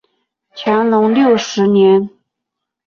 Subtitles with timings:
[0.55, 2.09] 乾隆六十年。